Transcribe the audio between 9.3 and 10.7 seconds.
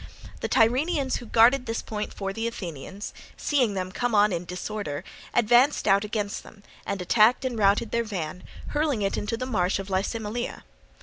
the marsh of Lysimeleia.